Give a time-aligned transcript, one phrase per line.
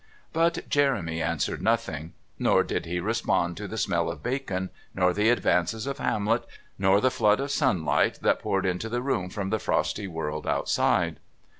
[0.33, 5.29] But Jeremy answered nothing; nor did he respond to the smell of bacon, nor the
[5.29, 6.43] advances of Hamlet,
[6.79, 11.19] nor the flood of sunlight that poured into the room from the frosty world outside.